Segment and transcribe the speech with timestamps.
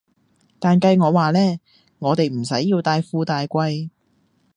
[0.59, 1.59] 但計我話呢，
[1.99, 3.89] 我哋唔使要大富大貴